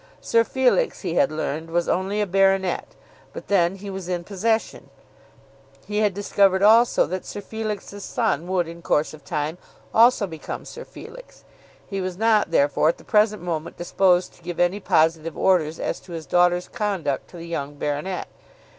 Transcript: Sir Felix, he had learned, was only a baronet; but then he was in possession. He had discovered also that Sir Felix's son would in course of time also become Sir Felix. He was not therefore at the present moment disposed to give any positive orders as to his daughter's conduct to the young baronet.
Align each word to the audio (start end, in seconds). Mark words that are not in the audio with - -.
Sir 0.19 0.43
Felix, 0.43 1.01
he 1.01 1.13
had 1.13 1.31
learned, 1.31 1.69
was 1.69 1.87
only 1.87 2.21
a 2.21 2.25
baronet; 2.25 2.87
but 3.33 3.49
then 3.49 3.75
he 3.75 3.89
was 3.91 4.09
in 4.09 4.23
possession. 4.23 4.89
He 5.85 5.99
had 5.99 6.15
discovered 6.15 6.63
also 6.63 7.05
that 7.05 7.23
Sir 7.23 7.39
Felix's 7.39 8.03
son 8.03 8.47
would 8.47 8.67
in 8.67 8.81
course 8.81 9.13
of 9.13 9.23
time 9.23 9.59
also 9.93 10.25
become 10.25 10.65
Sir 10.65 10.85
Felix. 10.85 11.43
He 11.85 12.01
was 12.01 12.17
not 12.17 12.49
therefore 12.49 12.89
at 12.89 12.97
the 12.97 13.03
present 13.03 13.43
moment 13.43 13.77
disposed 13.77 14.33
to 14.33 14.41
give 14.41 14.59
any 14.59 14.79
positive 14.79 15.37
orders 15.37 15.79
as 15.79 15.99
to 15.99 16.13
his 16.13 16.25
daughter's 16.25 16.67
conduct 16.67 17.27
to 17.29 17.37
the 17.37 17.45
young 17.45 17.75
baronet. 17.75 18.27